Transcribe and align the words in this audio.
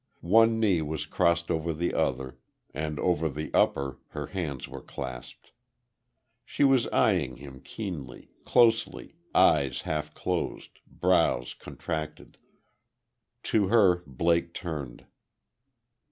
One 0.33 0.59
knee 0.59 0.81
was 0.81 1.05
crossed 1.05 1.51
over 1.51 1.73
the 1.75 1.93
other; 1.93 2.39
and 2.73 2.99
over 2.99 3.29
the 3.29 3.53
upper, 3.53 3.99
her 4.07 4.25
hands 4.25 4.67
were 4.67 4.81
clasped. 4.81 5.51
She 6.43 6.63
was 6.63 6.87
eyeing 6.87 7.35
him 7.35 7.59
keenly, 7.61 8.31
closely, 8.43 9.13
eyes 9.35 9.81
half 9.81 10.15
closed, 10.15 10.79
brows 10.87 11.53
contracted. 11.53 12.39
To 13.43 13.67
her 13.67 14.01
Blake 14.07 14.55
turned. 14.55 15.05